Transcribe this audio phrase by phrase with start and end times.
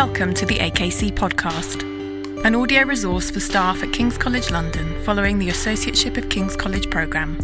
[0.00, 1.82] Welcome to the AKC podcast,
[2.44, 6.88] an audio resource for staff at King's College London following the Associateship of King's College
[6.88, 7.36] programme.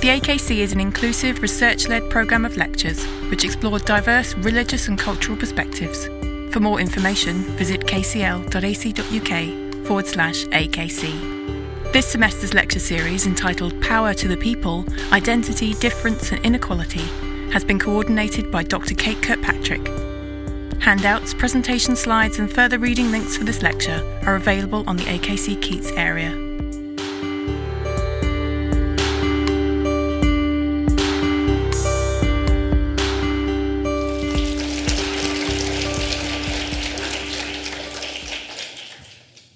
[0.00, 4.98] The AKC is an inclusive, research led programme of lectures which explore diverse religious and
[4.98, 6.06] cultural perspectives.
[6.52, 8.46] For more information, visit kcl.ac.uk
[9.86, 11.92] forward slash AKC.
[11.92, 17.06] This semester's lecture series, entitled Power to the People Identity, Difference and Inequality,
[17.52, 18.96] has been coordinated by Dr.
[18.96, 20.05] Kate Kirkpatrick
[20.86, 25.60] Handouts, presentation slides, and further reading links for this lecture are available on the AKC
[25.60, 26.30] Keats area.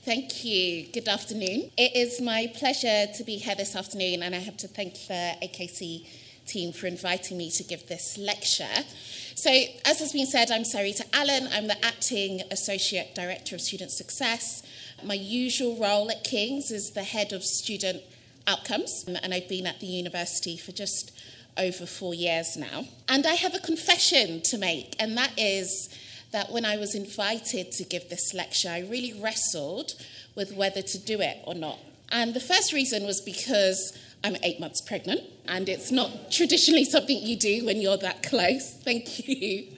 [0.02, 0.88] Thank you.
[0.93, 1.71] Good afternoon.
[1.79, 5.37] It is my pleasure to be here this afternoon, and I have to thank the
[5.45, 6.09] AKC
[6.51, 8.85] team for inviting me to give this lecture.
[9.35, 9.51] So,
[9.85, 11.49] as has been said, I'm Sarita Allen.
[11.52, 14.63] I'm the Acting Associate Director of Student Success.
[15.05, 18.02] My usual role at King's is the Head of Student
[18.47, 21.13] Outcomes, and I've been at the university for just
[21.57, 22.87] over four years now.
[23.09, 25.89] And I have a confession to make, and that is
[26.33, 29.95] that when I was invited to give this lecture, I really wrestled
[30.35, 31.79] with whether to do it or not.
[32.13, 37.16] And the first reason was because I'm eight months pregnant, and it's not traditionally something
[37.16, 38.74] you do when you're that close.
[38.85, 39.68] Thank you.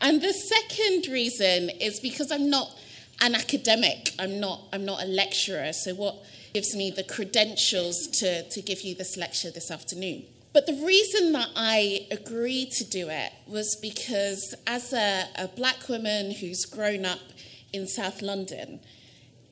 [0.00, 2.76] And the second reason is because I'm not
[3.20, 6.16] an academic, I'm not, I'm not a lecturer, so what
[6.54, 10.24] gives me the credentials to, to give you this lecture this afternoon.
[10.52, 15.88] But the reason that I agreed to do it was because, as a, a black
[15.88, 17.20] woman who's grown up
[17.72, 18.80] in South London,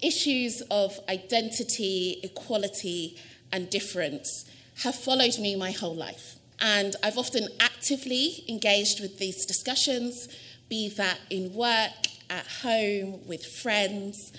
[0.03, 3.17] issues of identity, equality,
[3.53, 4.45] and difference
[4.83, 6.37] have followed me my whole life.
[6.61, 10.29] And I've often actively engaged with these discussions,
[10.69, 14.33] be that in work, at home, with friends.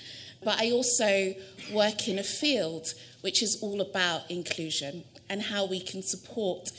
[0.44, 1.36] But I also
[1.72, 6.72] work in a field which is all about inclusion and how we can support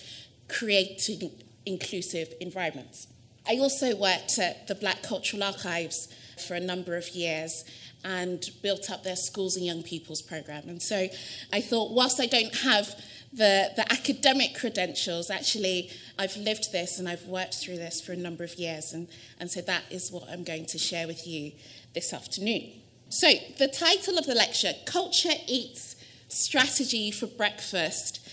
[0.48, 1.30] creating
[1.64, 3.06] inclusive environments.
[3.48, 6.08] I also worked at the Black Cultural Archives
[6.46, 7.64] for a number of years
[8.04, 10.68] and built up their schools and young people's program.
[10.68, 11.08] And so
[11.52, 12.94] I thought, whilst I don't have
[13.32, 18.16] the, the academic credentials, actually, I've lived this and I've worked through this for a
[18.16, 18.92] number of years.
[18.92, 19.08] And,
[19.38, 21.52] and so that is what I'm going to share with you
[21.94, 22.70] this afternoon.
[23.08, 25.96] So, the title of the lecture Culture Eats
[26.28, 28.26] Strategy for Breakfast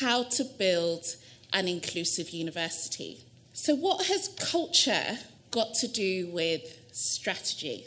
[0.00, 1.04] How to Build
[1.52, 3.18] an Inclusive University.
[3.52, 5.18] So, what has culture
[5.50, 7.86] got to do with strategy?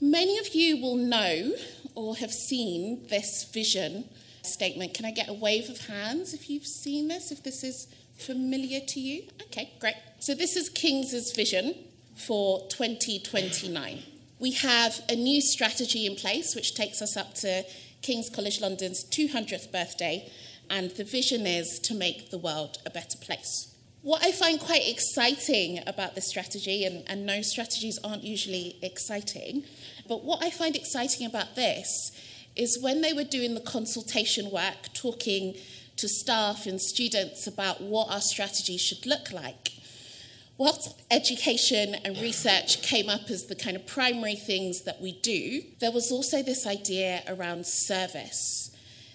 [0.00, 1.54] Many of you will know
[1.94, 4.04] or have seen this vision
[4.42, 4.94] statement.
[4.94, 8.80] Can I get a wave of hands if you've seen this, if this is familiar
[8.80, 9.24] to you?
[9.42, 9.96] Okay, great.
[10.20, 11.74] So, this is King's vision
[12.14, 14.02] for 2029.
[14.38, 17.64] We have a new strategy in place which takes us up to
[18.00, 20.30] King's College London's 200th birthday,
[20.70, 23.74] and the vision is to make the world a better place.
[24.02, 29.64] What I find quite exciting about this strategy, and, and no strategies aren't usually exciting,
[30.08, 32.12] but what I find exciting about this
[32.54, 35.56] is when they were doing the consultation work, talking
[35.96, 39.72] to staff and students about what our strategy should look like.
[40.58, 45.62] Whilst education and research came up as the kind of primary things that we do,
[45.80, 48.70] there was also this idea around service.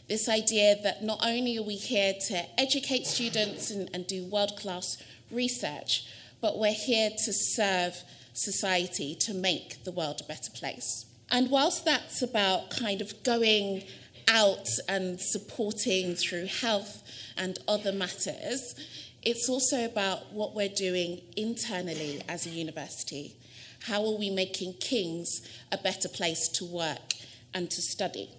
[0.07, 4.57] This idea that not only are we here to educate students and, and do world
[4.57, 6.05] class research,
[6.41, 8.03] but we're here to serve
[8.33, 11.05] society to make the world a better place.
[11.31, 13.83] And whilst that's about kind of going
[14.27, 17.01] out and supporting through health
[17.37, 18.75] and other matters,
[19.21, 23.35] it's also about what we're doing internally as a university.
[23.83, 25.41] How are we making King's
[25.71, 27.13] a better place to work
[27.53, 28.29] and to study?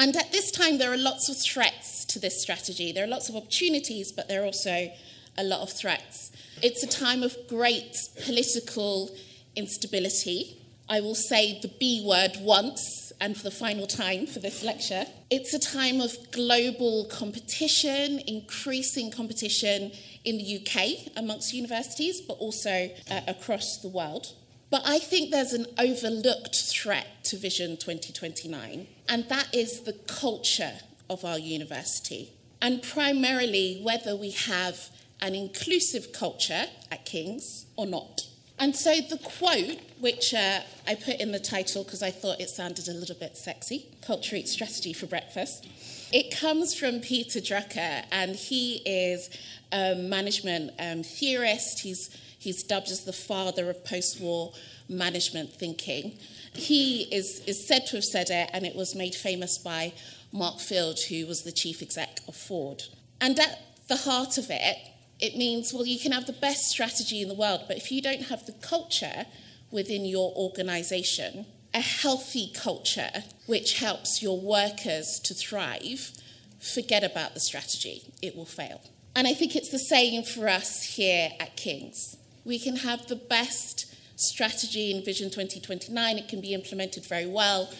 [0.00, 2.90] And at this time, there are lots of threats to this strategy.
[2.90, 4.90] There are lots of opportunities, but there are also
[5.36, 6.32] a lot of threats.
[6.62, 9.10] It's a time of great political
[9.56, 10.56] instability.
[10.88, 15.04] I will say the B word once and for the final time for this lecture.
[15.28, 19.92] It's a time of global competition, increasing competition
[20.24, 24.32] in the UK amongst universities, but also uh, across the world.
[24.70, 30.72] But I think there's an overlooked threat to Vision 2029, and that is the culture
[31.10, 32.32] of our university.
[32.62, 34.88] And primarily whether we have
[35.20, 38.22] an inclusive culture at King's or not.
[38.58, 42.50] And so the quote, which uh, I put in the title because I thought it
[42.50, 45.66] sounded a little bit sexy Culture Eats Strategy for Breakfast,
[46.12, 49.30] it comes from Peter Drucker, and he is
[49.72, 51.80] a management um, theorist.
[51.80, 54.52] He's, he's dubbed as the father of post war
[54.90, 56.18] management thinking.
[56.52, 59.92] He is, is said to have said it, and it was made famous by
[60.32, 62.82] Mark Fields, who was the chief exec of Ford.
[63.20, 63.58] And at
[63.88, 64.76] the heart of it,
[65.20, 68.02] it means, well, you can have the best strategy in the world, but if you
[68.02, 69.26] don't have the culture
[69.70, 76.12] within your organization, a healthy culture which helps your workers to thrive,
[76.58, 78.02] forget about the strategy.
[78.20, 78.80] It will fail.
[79.14, 82.16] And I think it's the same for us here at King's.
[82.44, 83.89] We can have the best
[84.20, 87.72] strategy in Vision 2029, it can be implemented very well.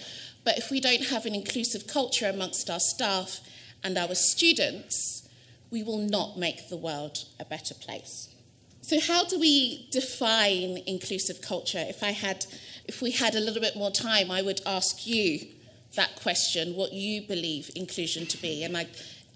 [0.44, 3.40] But if we don't have an inclusive culture amongst our staff
[3.84, 5.28] and our students,
[5.70, 8.28] we will not make the world a better place.
[8.82, 11.84] So, how do we define inclusive culture?
[11.86, 12.46] If I had,
[12.86, 15.46] if we had a little bit more time, I would ask you
[15.94, 18.86] that question: what you believe inclusion to be, and I,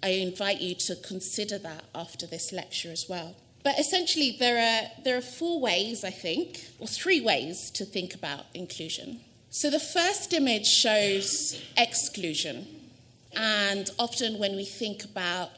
[0.03, 3.37] I invite you to consider that after this lecture as well.
[3.65, 8.15] But essentially, there are there are four ways, I think, or three ways to think
[8.15, 9.21] about inclusion.
[9.51, 12.67] So the first image shows exclusion,
[13.35, 15.51] and often when we think about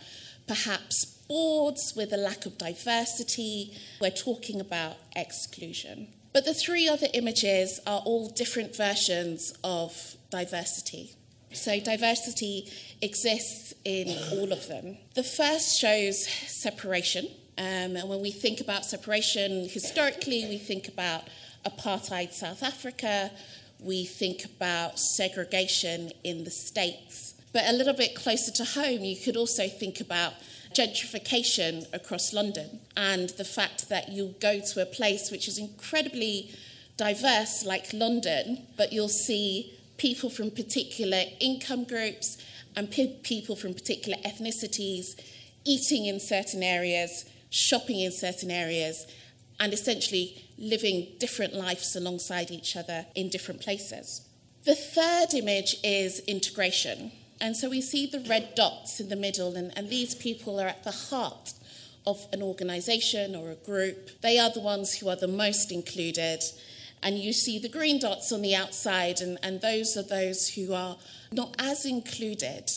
[0.46, 6.06] perhaps boards with a lack of diversity, we're talking about exclusion.
[6.32, 11.12] But the three other images are all different versions of diversity.
[11.52, 12.70] So, diversity
[13.00, 14.98] exists in all of them.
[15.14, 17.28] The first shows separation.
[17.58, 21.24] Um, and when we think about separation, historically, we think about
[21.64, 23.30] apartheid South Africa,
[23.80, 27.34] we think about segregation in the States.
[27.52, 30.34] But a little bit closer to home, you could also think about
[30.74, 36.50] gentrification across London and the fact that you go to a place which is incredibly
[36.96, 42.36] diverse, like London, but you'll see people from particular income groups
[42.76, 45.18] and pe- people from particular ethnicities
[45.64, 49.06] eating in certain areas, shopping in certain areas,
[49.58, 54.22] and essentially living different lives alongside each other in different places.
[54.64, 57.12] The third image is integration.
[57.40, 60.68] And so we see the red dots in the middle, and, and these people are
[60.68, 61.52] at the heart
[62.06, 64.20] of an organization or a group.
[64.22, 66.42] They are the ones who are the most included.
[67.02, 70.72] And you see the green dots on the outside, and, and those are those who
[70.72, 70.96] are
[71.32, 72.70] not as included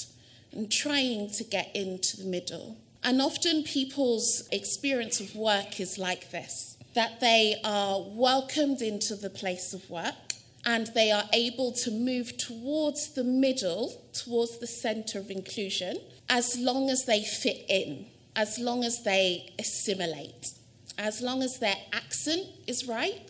[0.52, 2.78] and trying to get into the middle.
[3.04, 9.30] And often people's experience of work is like this that they are welcomed into the
[9.30, 10.34] place of work
[10.66, 15.98] and they are able to move towards the middle, towards the center of inclusion,
[16.28, 18.06] as long as they fit in,
[18.36, 20.52] as long as they assimilate,
[20.98, 23.30] as long as their accent is right,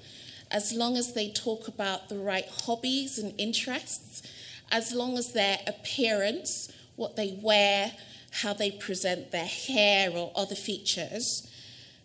[0.50, 4.24] as long as they talk about the right hobbies and interests,
[4.72, 7.92] as long as their appearance, what they wear,
[8.32, 11.48] how they present their hair or other features,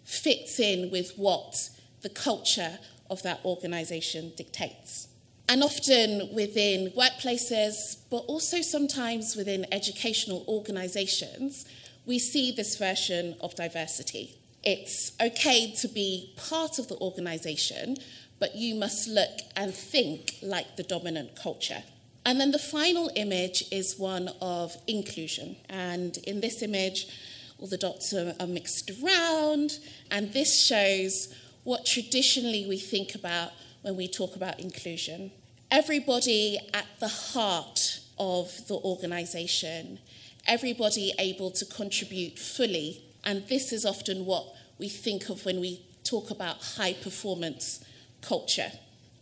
[0.05, 1.71] fits in with what
[2.03, 2.79] the culture
[3.11, 5.09] of that organization dictates
[5.49, 11.67] and often within workplaces, but also sometimes within educational organizations,
[12.07, 14.35] we see this version of diversity.
[14.63, 17.97] It's okay to be part of the organization,
[18.39, 21.83] but you must look and think like the dominant culture.
[22.25, 25.57] And then the final image is one of inclusion.
[25.69, 27.09] And in this image,
[27.59, 29.79] all the dots are, are mixed around,
[30.11, 31.33] and this shows
[31.65, 33.53] what traditionally we think about
[33.83, 35.31] when we talk about inclusion.
[35.71, 39.99] Everybody at the heart of the organisation,
[40.47, 44.47] everybody able to contribute fully, and this is often what
[44.79, 47.85] we think of when we talk about high performance
[48.21, 48.73] culture.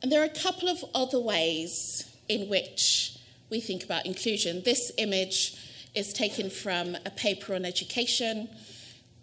[0.02, 3.18] And there are a couple of other ways in which
[3.50, 4.62] we think about inclusion.
[4.64, 5.56] This image
[5.94, 8.48] is taken from a paper on education.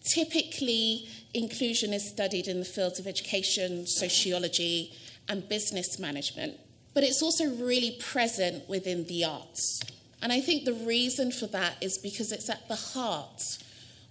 [0.03, 4.93] Typically, inclusion is studied in the fields of education, sociology,
[5.27, 6.57] and business management,
[6.93, 9.81] but it's also really present within the arts.
[10.21, 13.59] And I think the reason for that is because it's at the heart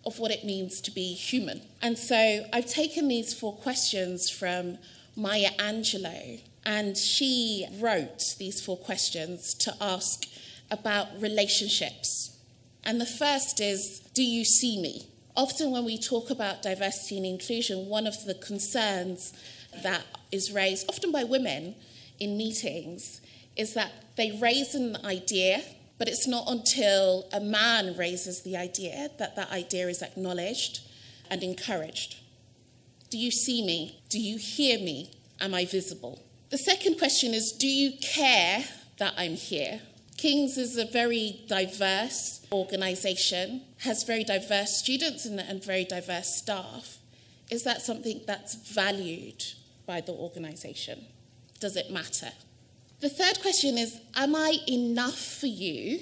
[0.07, 1.61] of what it means to be human.
[1.83, 4.79] And so I've taken these four questions from
[5.17, 10.27] Maya Angelou, and she wrote these four questions to ask
[10.71, 12.37] about relationships.
[12.85, 15.09] And the first is Do you see me?
[15.35, 19.33] Often, when we talk about diversity and inclusion, one of the concerns
[19.83, 21.75] that is raised, often by women
[22.21, 23.23] in meetings,
[23.57, 25.63] is that they raise an idea,
[25.97, 30.81] but it's not until a man raises the idea that that idea is acknowledged
[31.31, 32.17] and encouraged.
[33.09, 34.03] Do you see me?
[34.11, 35.13] Do you hear me?
[35.41, 36.28] Am I visible?
[36.51, 38.65] The second question is Do you care
[38.99, 39.81] that I'm here?
[40.17, 46.99] King's is a very diverse organization, has very diverse students and, and very diverse staff.
[47.51, 49.45] Is that something that's valued
[49.87, 51.07] by the organization?
[51.61, 52.31] does it matter?
[53.01, 56.01] The third question is Am I enough for you,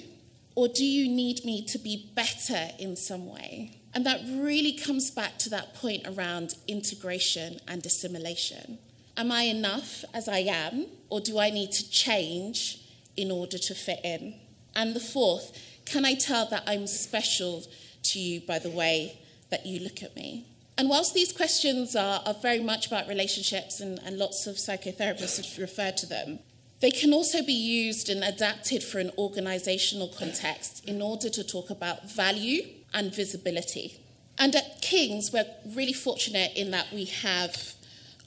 [0.55, 3.79] or do you need me to be better in some way?
[3.93, 8.77] And that really comes back to that point around integration and assimilation.
[9.17, 12.79] Am I enough as I am, or do I need to change
[13.15, 14.35] in order to fit in?
[14.75, 17.63] And the fourth, can I tell that I'm special
[18.03, 19.19] to you by the way
[19.49, 20.45] that you look at me?
[20.77, 25.37] And whilst these questions are, are very much about relationships, and, and lots of psychotherapists
[25.37, 26.37] have referred to them,
[26.79, 31.71] they can also be used and adapted for an organisational context in order to talk
[31.71, 32.61] about value
[32.93, 33.99] and visibility.
[34.37, 37.73] And at King's, we're really fortunate in that we have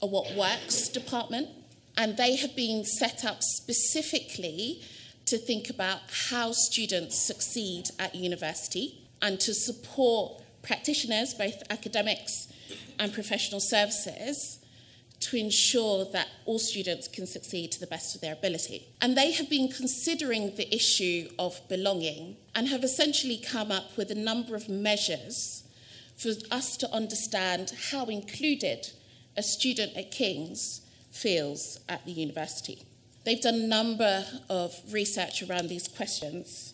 [0.01, 1.49] a What Works department,
[1.97, 4.81] and they have been set up specifically
[5.25, 12.47] to think about how students succeed at university and to support practitioners, both academics
[12.97, 14.59] and professional services,
[15.19, 18.87] to ensure that all students can succeed to the best of their ability.
[19.01, 24.09] And they have been considering the issue of belonging and have essentially come up with
[24.09, 25.63] a number of measures
[26.17, 28.89] for us to understand how included
[29.37, 32.83] a student at King's feels at the university.
[33.23, 36.73] They've done a number of research around these questions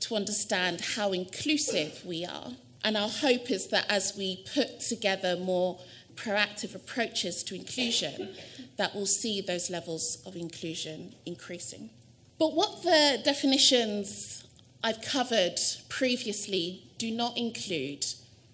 [0.00, 2.52] to understand how inclusive we are.
[2.84, 5.78] And our hope is that as we put together more
[6.14, 8.30] proactive approaches to inclusion
[8.76, 11.90] that we'll see those levels of inclusion increasing.
[12.38, 14.44] But what the definitions
[14.82, 18.06] I've covered previously do not include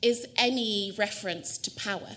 [0.02, 2.16] is any reference to power.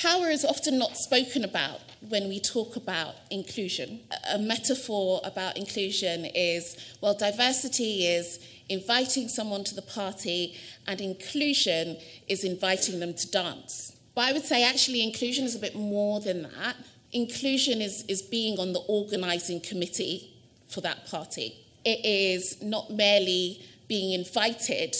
[0.00, 3.98] Power is often not spoken about when we talk about inclusion.
[4.32, 8.38] A metaphor about inclusion is well, diversity is
[8.68, 10.54] inviting someone to the party,
[10.86, 11.96] and inclusion
[12.28, 13.96] is inviting them to dance.
[14.14, 16.76] But I would say actually inclusion is a bit more than that.
[17.10, 20.32] Inclusion is, is being on the organising committee
[20.68, 21.56] for that party.
[21.84, 24.94] It is not merely being invited,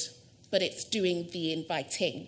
[0.50, 2.26] but it's doing the inviting.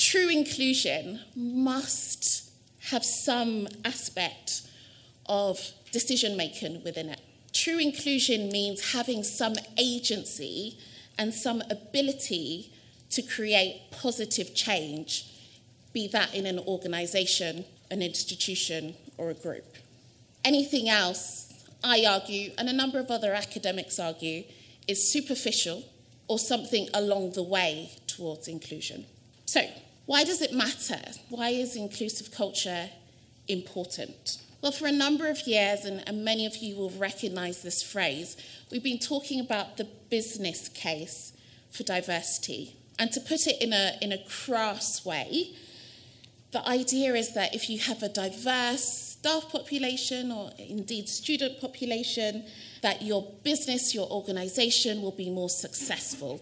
[0.00, 2.48] True inclusion must
[2.84, 4.62] have some aspect
[5.26, 5.60] of
[5.92, 7.20] decision making within it.
[7.52, 10.78] True inclusion means having some agency
[11.18, 12.72] and some ability
[13.10, 15.26] to create positive change
[15.92, 19.76] be that in an organisation, an institution, or a group.
[20.46, 21.52] Anything else,
[21.84, 24.44] I argue, and a number of other academics argue,
[24.88, 25.84] is superficial
[26.26, 29.04] or something along the way towards inclusion.
[29.44, 29.60] So,
[30.06, 31.00] why does it matter?
[31.28, 32.90] Why is inclusive culture
[33.48, 34.38] important?
[34.62, 38.36] Well, for a number of years, and, and many of you will recognize this phrase,
[38.70, 41.32] we've been talking about the business case
[41.70, 42.76] for diversity.
[42.98, 45.54] And to put it in a, in a crass way,
[46.52, 52.44] the idea is that if you have a diverse staff population or indeed student population,
[52.82, 56.40] that your business, your organization will be more successful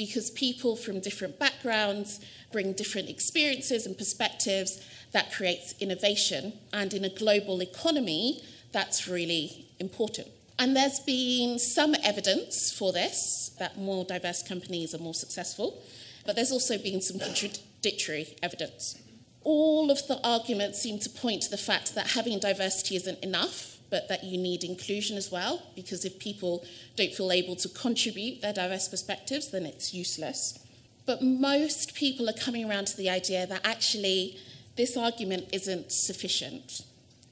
[0.00, 2.20] because people from different backgrounds
[2.52, 6.54] bring different experiences and perspectives that creates innovation.
[6.72, 8.42] And in a global economy,
[8.72, 10.28] that's really important.
[10.58, 15.82] And there's been some evidence for this that more diverse companies are more successful,
[16.24, 18.98] but there's also been some contradictory evidence
[19.42, 23.78] all of the arguments seem to point to the fact that having diversity isn't enough,
[23.90, 26.64] but that you need inclusion as well, because if people
[26.96, 30.58] don't feel able to contribute their diverse perspectives, then it's useless.
[31.06, 34.38] But most people are coming around to the idea that actually
[34.76, 36.82] this argument isn't sufficient.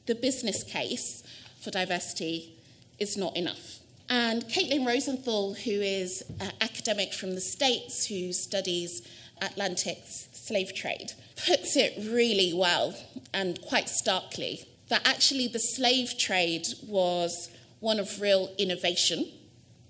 [0.07, 1.23] The business case
[1.61, 2.55] for diversity
[2.99, 3.79] is not enough.
[4.11, 9.07] And Caitlin Rosenthal, who is an academic from the States who studies
[9.41, 11.13] Atlantic slave trade,
[11.47, 12.95] puts it really well
[13.33, 19.27] and quite starkly that actually the slave trade was one of real innovation.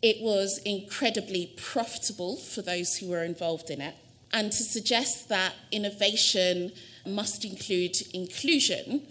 [0.02, 3.94] It was incredibly profitable for those who were involved in it.
[4.32, 6.72] And to suggest that innovation
[7.06, 9.02] must include inclusion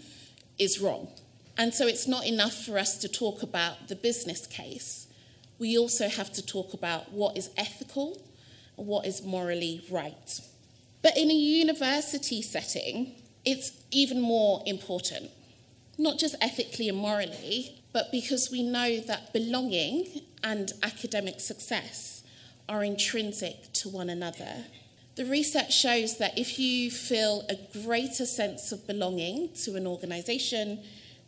[0.58, 1.08] is wrong.
[1.56, 5.08] And so it's not enough for us to talk about the business case.
[5.58, 8.22] We also have to talk about what is ethical
[8.76, 10.40] and what is morally right.
[11.02, 13.14] But in a university setting,
[13.44, 15.30] it's even more important,
[15.98, 22.22] not just ethically and morally, but because we know that belonging and academic success
[22.68, 24.64] are intrinsic to one another.
[25.16, 30.78] The research shows that if you feel a greater sense of belonging to an organization,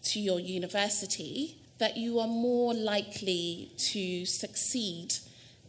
[0.05, 5.15] to your university, that you are more likely to succeed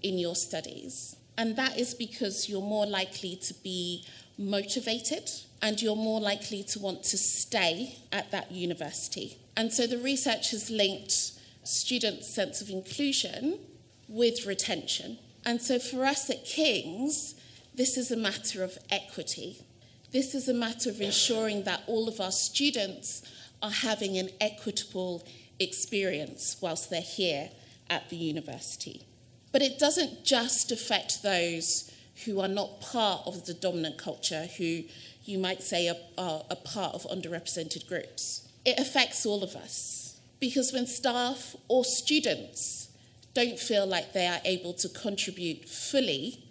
[0.04, 1.16] in your studies.
[1.42, 4.06] And that is because you're more likely to be
[4.38, 5.28] motivated
[5.60, 9.40] and you're more likely to want to stay at that university.
[9.58, 11.32] And so the research has linked
[11.64, 13.58] students' sense of inclusion
[14.08, 15.18] with retention.
[15.44, 17.34] And so for us at King's,
[17.74, 19.66] this is a matter of equity.
[20.12, 23.24] This is a matter of ensuring that all of our students
[23.64, 25.26] are having an equitable
[25.60, 27.50] experience whilst they're here
[27.90, 29.08] at the university.
[29.52, 31.92] But it doesn't just affect those
[32.26, 34.84] who are not part of the dominant culture, who
[35.26, 38.48] you might say are, are, are part of underrepresented groups.
[38.66, 42.90] It affects all of us because when staff or students
[43.34, 46.44] don't feel like they are able to contribute fully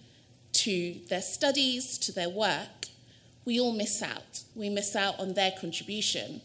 [0.53, 2.87] to their studies, to their work,
[3.45, 4.43] we all miss out.
[4.55, 6.41] We miss out on their contribution,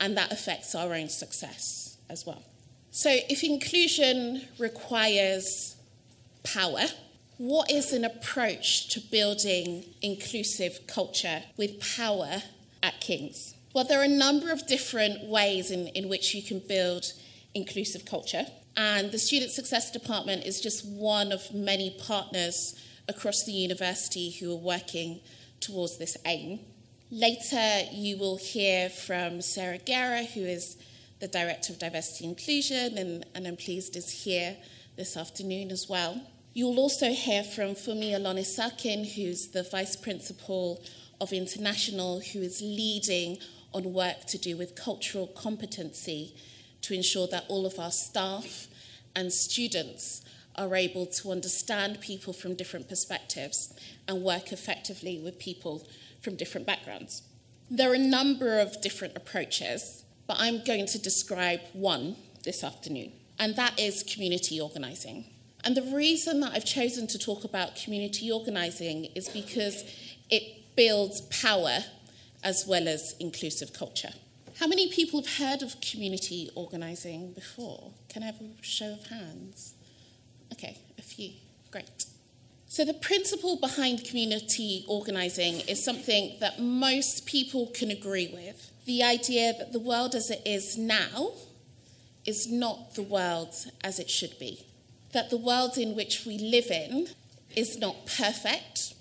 [0.00, 2.42] and that affects our own success as well.
[2.90, 5.73] So, if inclusion requires
[6.44, 6.86] power,
[7.38, 12.42] what is an approach to building inclusive culture with power
[12.82, 13.54] at King's?
[13.74, 17.12] Well, there are a number of different ways in, in which you can build
[17.54, 18.46] inclusive culture.
[18.76, 24.52] And the Student Success Department is just one of many partners across the university who
[24.52, 25.20] are working
[25.60, 26.60] towards this aim.
[27.10, 30.76] Later, you will hear from Sarah Guerra, who is
[31.20, 34.56] the Director of Diversity and Inclusion, and, and I'm pleased is here
[34.96, 36.20] this afternoon as well.
[36.56, 40.80] You'll also hear from Funmi Olonisakin, who's the Vice Principal
[41.20, 43.38] of International, who is leading
[43.72, 46.32] on work to do with cultural competency
[46.82, 48.68] to ensure that all of our staff
[49.16, 50.22] and students
[50.54, 53.74] are able to understand people from different perspectives
[54.06, 55.84] and work effectively with people
[56.22, 57.22] from different backgrounds.
[57.68, 63.10] There are a number of different approaches, but I'm going to describe one this afternoon,
[63.40, 65.33] and that is community organising.
[65.64, 69.82] And the reason that I've chosen to talk about community organising is because
[70.30, 71.78] it builds power
[72.42, 74.12] as well as inclusive culture.
[74.60, 77.90] How many people have heard of community organising before?
[78.08, 79.74] Can I have a show of hands?
[80.52, 81.30] Okay, a few.
[81.70, 82.04] Great.
[82.68, 88.70] So, the principle behind community organising is something that most people can agree with.
[88.84, 91.32] The idea that the world as it is now
[92.26, 94.64] is not the world as it should be.
[95.14, 97.08] That the world in which we live in
[97.54, 98.94] is not perfect,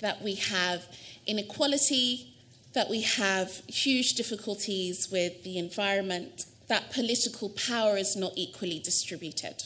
[0.00, 0.86] that we have
[1.26, 2.32] inequality,
[2.74, 9.64] that we have huge difficulties with the environment, that political power is not equally distributed.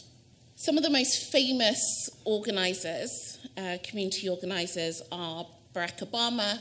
[0.57, 6.61] Some of the most famous organisers, uh, community organisers, are Barack Obama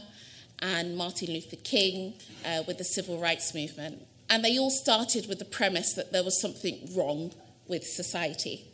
[0.60, 2.16] and Martin Luther King
[2.46, 4.06] uh, with the civil rights movement.
[4.30, 7.32] And they all started with the premise that there was something wrong
[7.68, 8.71] with society.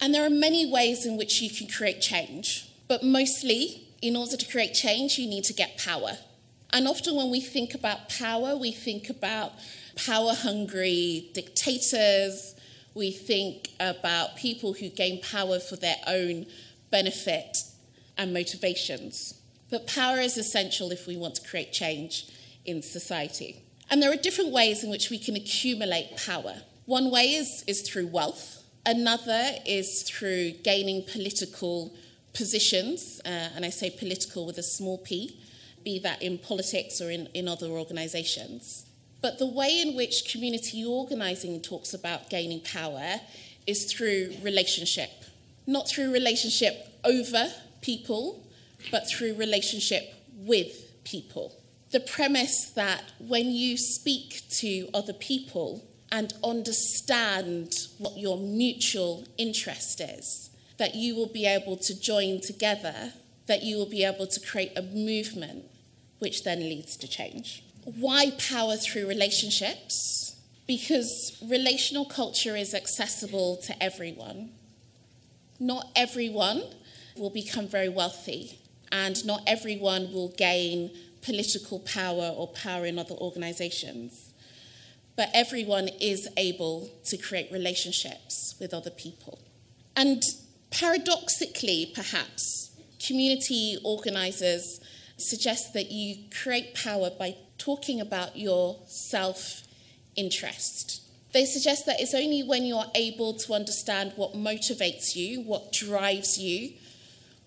[0.00, 4.36] And there are many ways in which you can create change, but mostly, in order
[4.36, 6.12] to create change, you need to get power.
[6.72, 9.52] And often, when we think about power, we think about
[9.96, 12.54] power hungry dictators,
[12.94, 16.46] we think about people who gain power for their own
[16.90, 17.58] benefit
[18.16, 19.34] and motivations.
[19.70, 22.26] But power is essential if we want to create change
[22.64, 23.62] in society.
[23.90, 26.62] And there are different ways in which we can accumulate power.
[26.86, 31.94] One way is, is through wealth, another is through gaining political
[32.32, 35.38] positions, uh, and I say political with a small p,
[35.84, 38.86] be that in politics or in, in other organizations.
[39.22, 43.20] But the way in which community organizing talks about gaining power
[43.66, 45.10] is through relationship,
[45.66, 47.48] not through relationship over
[47.82, 48.42] people,
[48.90, 51.54] but through relationship with people.
[51.90, 60.00] The premise that when you speak to other people and understand what your mutual interest
[60.00, 63.12] is, that you will be able to join together,
[63.46, 65.64] that you will be able to create a movement
[66.18, 67.64] which then leads to change.
[67.84, 70.36] Why power through relationships?
[70.66, 74.50] Because relational culture is accessible to everyone.
[75.58, 76.62] Not everyone
[77.16, 78.58] will become very wealthy,
[78.92, 80.90] and not everyone will gain
[81.22, 84.29] political power or power in other organizations.
[85.20, 89.38] But everyone is able to create relationships with other people.
[89.94, 90.22] And
[90.70, 92.70] paradoxically, perhaps,
[93.06, 94.80] community organizers
[95.18, 99.64] suggest that you create power by talking about your self
[100.16, 101.02] interest.
[101.32, 106.38] They suggest that it's only when you're able to understand what motivates you, what drives
[106.38, 106.72] you,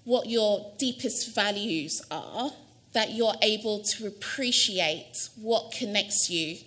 [0.04, 2.52] what your deepest values are,
[2.92, 6.58] that you're able to appreciate what connects you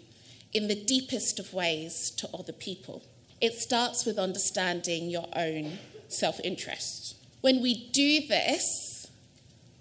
[0.57, 3.03] in the deepest of ways to other people.
[3.42, 7.14] It starts with understanding your own self interest.
[7.42, 9.07] When we do this,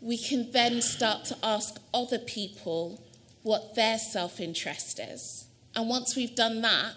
[0.02, 3.02] we can then start to ask other people
[3.42, 5.48] what their self interest is.
[5.78, 6.96] And once we've done that,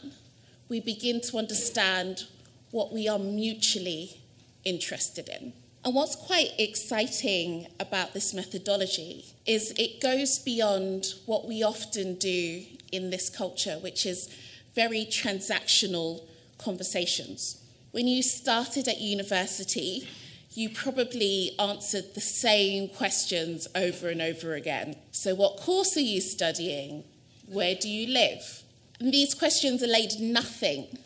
[0.69, 2.25] we begin to understand
[2.73, 4.21] what we are mutually
[4.65, 5.53] interested in.
[5.85, 12.65] And what's quite exciting about this methodology is it goes beyond what we often do
[12.93, 14.29] in this culture, which is
[14.75, 16.23] very transactional
[16.59, 17.63] conversations.
[17.91, 20.09] When you started at university,
[20.53, 24.97] you probably answered the same questions over and over again.
[25.13, 27.05] So, what course are you studying?
[27.47, 28.63] Where do you live?
[29.01, 30.99] And these questions allayed nothing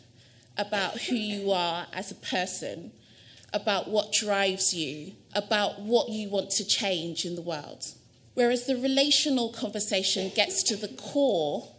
[0.57, 2.91] about who you are as a person,
[3.53, 7.85] about what drives you, about what you want to change in the world.
[8.33, 11.69] Whereas the relational conversation gets to the core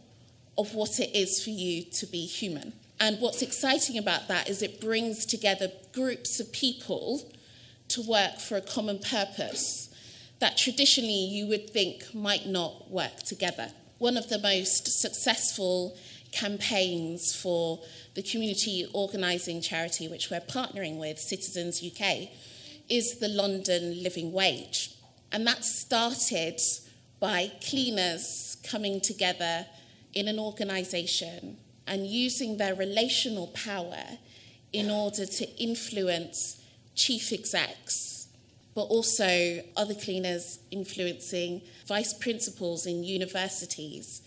[0.57, 2.75] of what it is for you to be human.
[3.01, 7.23] And what's exciting about that is it brings together groups of people
[7.88, 9.90] to work for a common purpose
[10.38, 13.71] that traditionally you would think might not work together.
[13.99, 15.97] One of the most successful
[16.33, 17.81] campaigns for
[18.14, 22.29] the community organising charity which we're partnering with, Citizens UK,
[22.88, 24.90] is the London Living Wage.
[25.35, 26.61] And that started
[27.18, 29.66] by cleaners coming together
[30.14, 31.57] in an organisation
[31.88, 34.05] and using their relational power
[34.73, 36.62] in order to influence
[36.94, 38.29] chief execs,
[38.77, 44.23] but also other cleaners influencing vice principals in universities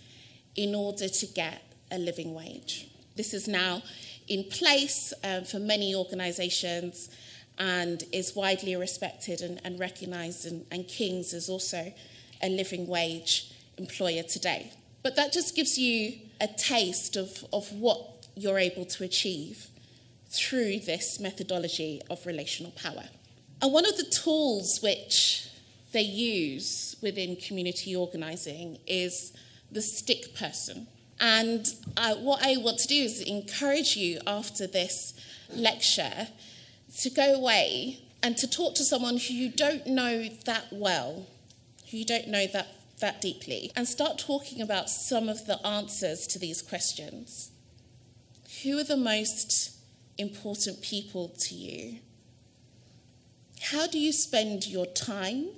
[0.58, 2.90] in order to get a living wage.
[3.16, 3.82] This is now
[4.28, 7.10] in place um, for many organisations
[7.58, 11.94] and is widely respected and, and recognised, and, and King's is also
[12.42, 14.72] a living wage employer today.
[15.04, 19.68] But that just gives you a taste of, of what you're able to achieve
[20.30, 23.06] through this methodology of relational power.
[23.62, 25.48] And one of the tools which
[25.94, 29.34] they use within community organising is
[29.72, 30.88] the stick person.
[31.20, 35.14] And uh, what I want to do is encourage you after this
[35.52, 36.28] lecture
[36.98, 41.28] to go away and to talk to someone who you don't know that well,
[41.90, 42.68] who you don't know that,
[43.00, 47.52] that deeply, and start talking about some of the answers to these questions.
[48.64, 49.78] Who are the most
[50.18, 52.00] important people to you?
[53.62, 55.50] How do you spend your time,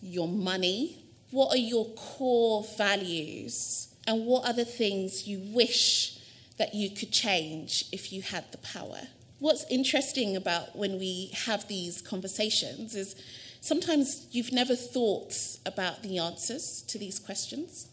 [0.00, 1.04] your money?
[1.30, 3.94] What are your core values?
[4.06, 6.18] And what are the things you wish
[6.56, 9.08] that you could change if you had the power?
[9.40, 13.14] What's interesting about when we have these conversations is
[13.60, 17.88] sometimes you've never thought about the answers to these questions,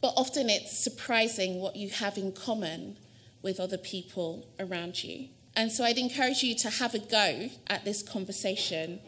[0.00, 2.96] but often it's surprising what you have in common
[3.42, 5.28] with other people around you.
[5.54, 9.00] And so I'd encourage you to have a go at this conversation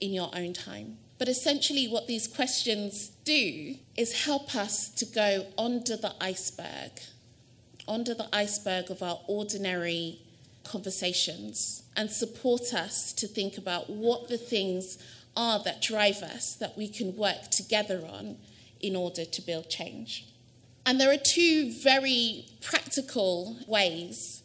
[0.00, 0.98] in your own time.
[1.18, 6.90] But essentially, what these questions do is help us to go under the iceberg,
[7.88, 10.20] under the iceberg of our ordinary
[10.66, 14.98] conversations, and support us to think about what the things
[15.36, 18.36] are that drive us that we can work together on
[18.80, 20.26] in order to build change.
[20.84, 24.42] And there are two very practical ways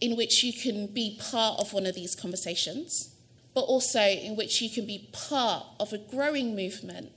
[0.00, 3.14] in which you can be part of one of these conversations,
[3.54, 7.10] but also in which you can be part of a growing movement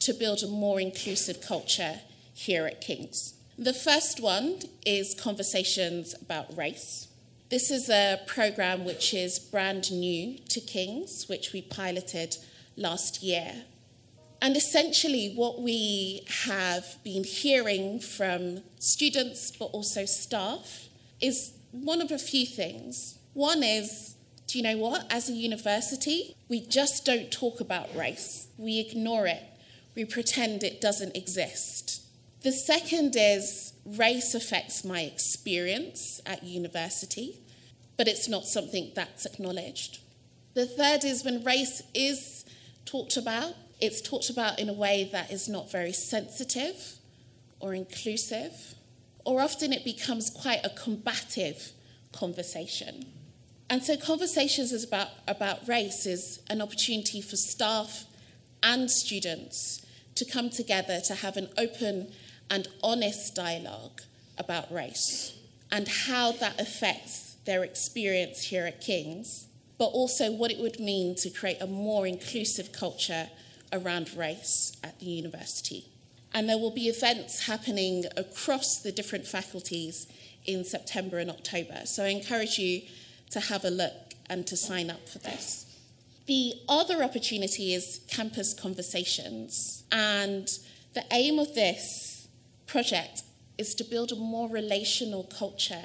[0.00, 2.00] to build a more inclusive culture
[2.34, 3.34] here at King's.
[3.56, 7.08] The first one is conversations about race.
[7.48, 12.38] This is a program which is brand new to King's, which we piloted
[12.76, 13.62] last year.
[14.42, 20.88] And essentially, what we have been hearing from students but also staff
[21.20, 23.18] is one of a few things.
[23.32, 24.16] One is,
[24.48, 25.06] do you know what?
[25.08, 29.44] As a university, we just don't talk about race, we ignore it,
[29.94, 32.05] we pretend it doesn't exist.
[32.46, 37.40] The second is, race affects my experience at university,
[37.96, 39.98] but it's not something that's acknowledged.
[40.54, 42.44] The third is when race is
[42.84, 46.98] talked about, it's talked about in a way that is not very sensitive
[47.58, 48.76] or inclusive,
[49.24, 51.72] or often it becomes quite a combative
[52.12, 53.06] conversation.
[53.68, 58.04] And so, conversations is about, about race is an opportunity for staff
[58.62, 62.12] and students to come together to have an open
[62.50, 64.02] and honest dialogue
[64.38, 65.36] about race
[65.70, 69.46] and how that affects their experience here at King's,
[69.78, 73.28] but also what it would mean to create a more inclusive culture
[73.72, 75.86] around race at the university.
[76.32, 80.06] And there will be events happening across the different faculties
[80.44, 81.82] in September and October.
[81.84, 82.82] So I encourage you
[83.30, 85.66] to have a look and to sign up for this.
[86.26, 89.84] The other opportunity is campus conversations.
[89.92, 90.48] And
[90.94, 92.15] the aim of this
[92.66, 93.22] project
[93.58, 95.84] is to build a more relational culture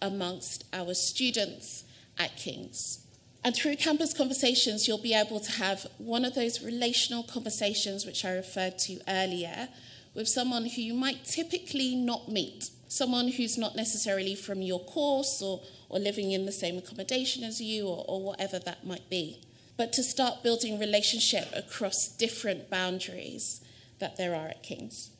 [0.00, 1.84] amongst our students
[2.18, 3.06] at King's.
[3.44, 8.24] And through campus conversations, you'll be able to have one of those relational conversations which
[8.24, 9.68] I referred to earlier
[10.14, 15.42] with someone who you might typically not meet, someone who's not necessarily from your course
[15.42, 19.40] or, or living in the same accommodation as you or, or whatever that might be.
[19.76, 23.60] But to start building relationship across different boundaries
[23.98, 25.10] that there are at King's.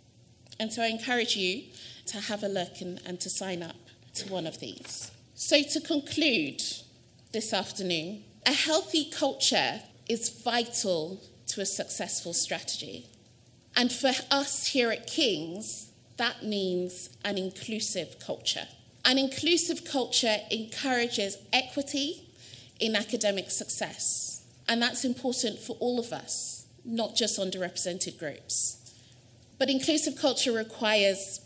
[0.58, 1.64] And so I encourage you
[2.06, 3.76] to have a look and, and to sign up
[4.14, 5.10] to one of these.
[5.34, 6.62] So, to conclude
[7.32, 13.06] this afternoon, a healthy culture is vital to a successful strategy.
[13.74, 18.68] And for us here at King's, that means an inclusive culture.
[19.04, 22.28] An inclusive culture encourages equity
[22.78, 24.42] in academic success.
[24.68, 28.81] And that's important for all of us, not just underrepresented groups.
[29.62, 31.40] But inclusive culture requires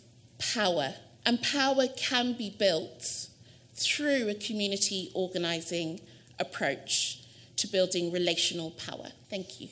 [0.55, 0.95] power,
[1.27, 3.29] and power can be built
[3.75, 6.01] through a community organising
[6.41, 7.21] approach
[7.57, 9.09] to building relational power.
[9.29, 9.69] Thank you.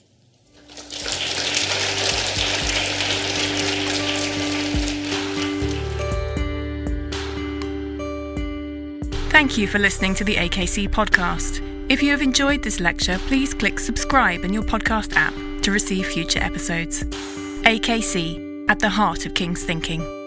[9.31, 11.63] Thank you for listening to the AKC podcast.
[11.91, 16.09] If you have enjoyed this lecture, please click subscribe in your podcast app to receive
[16.09, 17.05] future episodes.
[17.65, 20.24] AKC, at the heart of King's thinking.